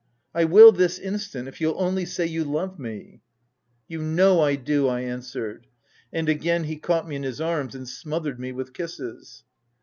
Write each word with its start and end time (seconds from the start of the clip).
"I 0.41 0.45
will, 0.45 0.71
this 0.71 0.97
instant,— 0.97 1.47
if 1.47 1.61
you'll 1.61 1.79
only 1.79 2.05
say 2.05 2.25
you 2.25 2.43
love 2.43 2.79
me."" 2.79 3.21
You 3.87 4.01
know 4.01 4.41
I 4.41 4.55
do," 4.55 4.87
I 4.87 5.01
answered. 5.01 5.67
And 6.11 6.27
again 6.27 6.63
he 6.63 6.77
caught 6.77 7.07
me 7.07 7.15
in 7.17 7.21
his 7.21 7.39
arms, 7.39 7.75
and 7.75 7.87
smothered 7.87 8.39
me 8.39 8.51
with 8.51 8.73
kisses. 8.73 9.43